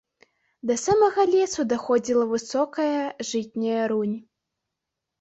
[0.69, 2.95] Да самага лесу даходзіла высокая
[3.33, 4.21] жытняя рунь.